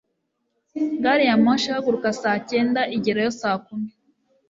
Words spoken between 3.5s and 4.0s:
kumi.